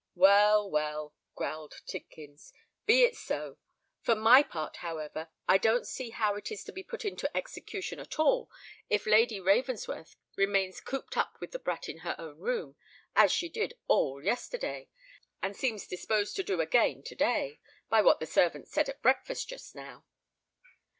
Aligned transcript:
"Well, 0.15 0.67
well," 0.67 1.13
growled 1.35 1.83
Tidkins: 1.85 2.51
"be 2.87 3.03
it 3.03 3.15
so. 3.15 3.59
For 4.01 4.15
my 4.15 4.41
part, 4.41 4.77
however, 4.77 5.29
I 5.47 5.59
don't 5.59 5.85
see 5.85 6.09
how 6.09 6.33
it 6.33 6.51
is 6.51 6.63
to 6.63 6.71
be 6.71 6.81
put 6.81 7.05
into 7.05 7.29
execution 7.37 7.99
at 7.99 8.17
all, 8.17 8.49
if 8.89 9.05
Lady 9.05 9.39
Ravensworth 9.39 10.15
remains 10.35 10.81
cooped 10.81 11.17
up 11.17 11.37
with 11.39 11.51
the 11.51 11.59
brat 11.59 11.87
in 11.87 11.99
her 11.99 12.15
own 12.17 12.39
room, 12.39 12.77
as 13.15 13.31
she 13.31 13.47
did 13.47 13.75
all 13.87 14.23
yesterday, 14.23 14.89
and 15.39 15.55
seems 15.55 15.85
disposed 15.85 16.35
to 16.37 16.43
do 16.43 16.61
again 16.61 17.03
to 17.03 17.13
day, 17.13 17.59
by 17.87 18.01
what 18.01 18.19
the 18.19 18.25
servants 18.25 18.71
said 18.71 18.89
at 18.89 19.03
breakfast 19.03 19.49
just 19.49 19.75
now." 19.75 20.03